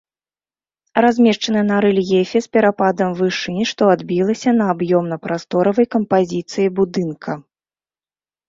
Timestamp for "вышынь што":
3.19-3.83